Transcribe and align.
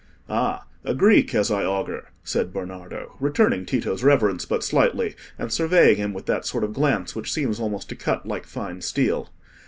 "Ah, 0.27 0.63
a 0.83 0.95
Greek, 0.95 1.35
as 1.35 1.51
I 1.51 1.63
augur," 1.63 2.07
said 2.23 2.51
Bernardo, 2.51 3.15
returning 3.19 3.67
Tito's 3.67 4.03
reverence 4.03 4.45
but 4.45 4.63
slightly, 4.63 5.15
and 5.37 5.53
surveying 5.53 5.97
him 5.97 6.11
with 6.11 6.25
that 6.25 6.43
sort 6.43 6.63
of 6.63 6.73
glance 6.73 7.15
which 7.15 7.31
seems 7.31 7.59
almost 7.59 7.87
to 7.89 7.95
cut 7.95 8.25
like 8.27 8.47
fine 8.47 8.81
steel. 8.81 9.29